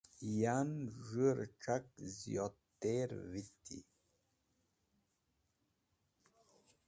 Yan 0.41 0.71
z̃hũ 1.05 1.29
rẽc̃hak 1.37 1.85
ziyodter 2.17 3.09
viti. 3.31 3.79